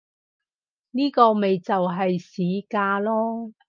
[0.93, 3.53] 呢個咪就係市價囉